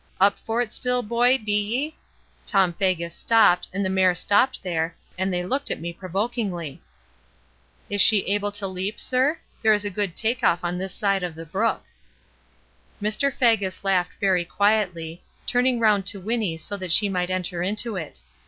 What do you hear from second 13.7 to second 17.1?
laughed very quietly, turning round to Winnie so that she